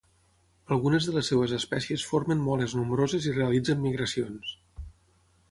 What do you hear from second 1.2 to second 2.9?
seues espècies formen moles